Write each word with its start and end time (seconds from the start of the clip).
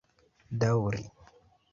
daŭri 0.63 1.03